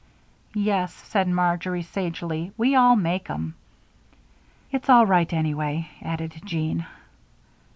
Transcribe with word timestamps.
"Yes," 0.55 0.91
said 0.95 1.27
Marjory, 1.27 1.83
sagely, 1.83 2.51
"we 2.57 2.73
all 2.73 2.95
make 2.95 3.29
'em." 3.29 3.53
"It's 4.71 4.89
all 4.89 5.05
right, 5.05 5.31
anyway," 5.31 5.89
added 6.01 6.41
Jean. 6.43 6.87